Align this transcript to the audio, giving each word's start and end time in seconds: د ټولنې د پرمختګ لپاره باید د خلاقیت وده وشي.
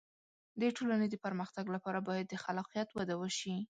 د 0.59 0.61
ټولنې 0.77 1.07
د 1.09 1.15
پرمختګ 1.25 1.65
لپاره 1.75 1.99
باید 2.07 2.25
د 2.29 2.35
خلاقیت 2.43 2.89
وده 2.93 3.15
وشي. 3.21 3.55